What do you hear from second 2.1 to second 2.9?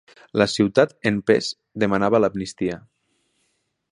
l'amnistia.